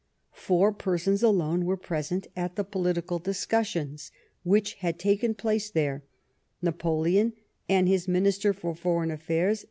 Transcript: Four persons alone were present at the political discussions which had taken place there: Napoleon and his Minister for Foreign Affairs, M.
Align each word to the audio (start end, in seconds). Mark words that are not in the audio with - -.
Four 0.33 0.71
persons 0.71 1.21
alone 1.21 1.63
were 1.63 1.77
present 1.77 2.25
at 2.35 2.55
the 2.55 2.63
political 2.63 3.19
discussions 3.19 4.11
which 4.43 4.73
had 4.81 4.97
taken 4.97 5.35
place 5.35 5.69
there: 5.69 6.01
Napoleon 6.59 7.33
and 7.69 7.87
his 7.87 8.07
Minister 8.07 8.51
for 8.51 8.73
Foreign 8.73 9.11
Affairs, 9.11 9.59
M. 9.59 9.59